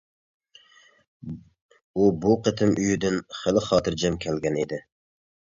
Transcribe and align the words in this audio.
ئۇ 1.93 2.09
بۇ 2.23 2.37
قېتىم 2.47 2.73
ئۆيىدىن 2.79 3.21
خېلى 3.41 3.65
خاتىرجەم 3.69 4.21
كەلگەن 4.25 4.59
ئىدى. 4.65 4.85